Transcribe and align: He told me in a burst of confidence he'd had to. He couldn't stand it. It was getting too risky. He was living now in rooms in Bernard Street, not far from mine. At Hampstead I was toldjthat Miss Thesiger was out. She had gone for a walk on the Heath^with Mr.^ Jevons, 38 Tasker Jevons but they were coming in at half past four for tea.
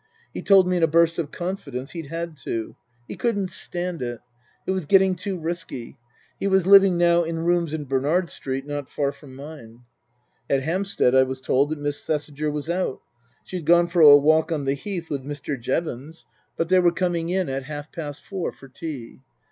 He 0.33 0.41
told 0.41 0.67
me 0.67 0.77
in 0.77 0.81
a 0.81 0.87
burst 0.87 1.19
of 1.19 1.29
confidence 1.29 1.91
he'd 1.91 2.07
had 2.07 2.35
to. 2.37 2.75
He 3.07 3.15
couldn't 3.15 3.51
stand 3.51 4.01
it. 4.01 4.19
It 4.65 4.71
was 4.71 4.87
getting 4.87 5.13
too 5.13 5.37
risky. 5.37 5.99
He 6.39 6.47
was 6.47 6.65
living 6.65 6.97
now 6.97 7.21
in 7.23 7.37
rooms 7.45 7.71
in 7.71 7.85
Bernard 7.85 8.27
Street, 8.27 8.65
not 8.65 8.89
far 8.89 9.11
from 9.11 9.35
mine. 9.35 9.81
At 10.49 10.63
Hampstead 10.63 11.13
I 11.13 11.21
was 11.21 11.39
toldjthat 11.39 11.77
Miss 11.77 12.03
Thesiger 12.03 12.49
was 12.49 12.67
out. 12.67 12.99
She 13.43 13.57
had 13.57 13.65
gone 13.67 13.87
for 13.89 14.01
a 14.01 14.17
walk 14.17 14.51
on 14.51 14.65
the 14.65 14.75
Heath^with 14.75 15.23
Mr.^ 15.23 15.59
Jevons, 15.61 15.61
38 15.61 15.61
Tasker 15.61 15.61
Jevons 15.61 16.25
but 16.57 16.69
they 16.69 16.79
were 16.79 16.91
coming 16.91 17.29
in 17.29 17.47
at 17.47 17.65
half 17.65 17.91
past 17.91 18.23
four 18.25 18.51
for 18.51 18.69
tea. 18.69 19.19